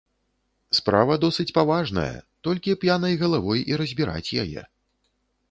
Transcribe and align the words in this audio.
Справа 0.77 1.17
досыць 1.25 1.53
паважная, 1.57 2.15
толькі 2.49 2.75
п'янай 2.85 3.13
галавой 3.21 3.59
і 3.75 3.79
разбіраць 3.83 4.29
яе. 4.47 4.61